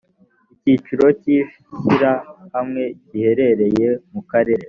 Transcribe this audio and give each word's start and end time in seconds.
icyicaro 0.55 1.07
cy 1.21 1.27
ishyirahamwe 1.39 2.83
giherereye 3.09 3.87
mu 4.13 4.21
karere 4.31 4.59